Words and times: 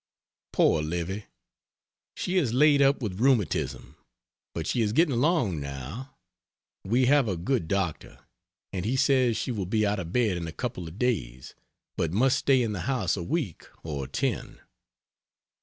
Poor 0.51 0.81
Livy! 0.81 1.25
She 2.15 2.37
is 2.37 2.55
laid 2.55 2.81
up 2.81 3.03
with 3.03 3.19
rheumatism; 3.19 3.97
but 4.55 4.65
she 4.65 4.81
is 4.81 4.93
getting 4.93 5.13
along 5.13 5.59
now. 5.59 6.15
We 6.83 7.05
have 7.05 7.27
a 7.27 7.37
good 7.37 7.67
doctor, 7.67 8.17
and 8.73 8.83
he 8.83 8.95
says 8.95 9.37
she 9.37 9.51
will 9.51 9.67
be 9.67 9.85
out 9.85 9.99
of 9.99 10.11
bed 10.11 10.37
in 10.37 10.47
a 10.47 10.51
couple 10.51 10.87
of 10.87 10.97
days, 10.97 11.53
but 11.97 12.11
must 12.13 12.39
stay 12.39 12.63
in 12.63 12.71
the 12.73 12.79
house 12.89 13.15
a 13.15 13.21
week 13.21 13.67
or 13.83 14.07
ten. 14.07 14.59